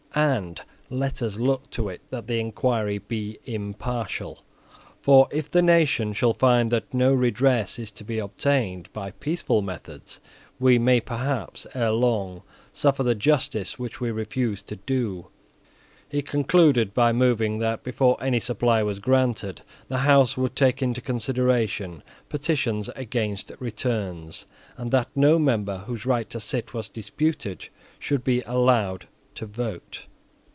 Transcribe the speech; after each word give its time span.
And 0.13 0.61
let 0.89 1.21
us 1.21 1.37
look 1.37 1.69
to 1.69 1.87
it 1.87 2.01
that 2.09 2.27
the 2.27 2.37
enquiry 2.37 2.97
be 2.97 3.39
impartial. 3.45 4.43
For, 5.01 5.29
if 5.31 5.49
the 5.49 5.61
nation 5.61 6.11
shall 6.11 6.33
find 6.33 6.69
that 6.69 6.93
no 6.93 7.13
redress 7.13 7.79
is 7.79 7.91
to 7.91 8.03
be 8.03 8.19
obtained 8.19 8.91
by 8.91 9.11
peaceful 9.11 9.61
methods, 9.61 10.19
we 10.59 10.77
may 10.77 10.99
perhaps 10.99 11.65
ere 11.73 11.91
long 11.91 12.41
suffer 12.73 13.03
the 13.03 13.15
justice 13.15 13.79
which 13.79 14.01
we 14.01 14.11
refuse 14.11 14.61
to 14.63 14.75
do." 14.75 15.27
He 16.09 16.21
concluded 16.21 16.93
by 16.93 17.13
moving 17.13 17.59
that, 17.59 17.81
before 17.81 18.21
any 18.21 18.41
supply 18.41 18.83
was 18.83 18.99
granted, 18.99 19.61
the 19.87 19.99
House 19.99 20.35
would 20.35 20.57
take 20.57 20.81
into 20.81 20.99
consideration 20.99 22.03
petitions 22.27 22.89
against 22.97 23.49
returns, 23.59 24.45
and 24.75 24.91
that 24.91 25.07
no 25.15 25.39
member 25.39 25.77
whose 25.87 26.05
right 26.05 26.29
to 26.31 26.41
sit 26.41 26.73
was 26.73 26.89
disputed 26.89 27.69
should 27.97 28.25
be 28.25 28.41
allowed 28.41 29.07
to 29.33 29.45
vote. 29.45 30.05